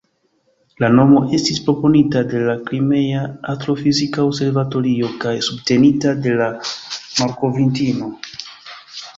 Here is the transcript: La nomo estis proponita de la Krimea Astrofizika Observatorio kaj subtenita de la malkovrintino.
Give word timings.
La 0.83 0.87
nomo 0.99 1.19
estis 1.37 1.59
proponita 1.65 2.23
de 2.31 2.41
la 2.47 2.55
Krimea 2.69 3.21
Astrofizika 3.53 4.25
Observatorio 4.31 5.13
kaj 5.27 5.35
subtenita 5.49 6.15
de 6.25 6.35
la 6.43 6.49
malkovrintino. 6.63 8.11